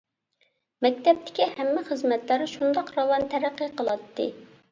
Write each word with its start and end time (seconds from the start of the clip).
مەكتەپتىكى 0.85 1.45
ھەممە 1.59 1.83
خىزمەتلەر 1.91 2.45
شۇنداق 2.55 2.91
راۋان 2.97 3.29
تەرەققىي 3.35 3.73
قىلاتتى. 3.83 4.29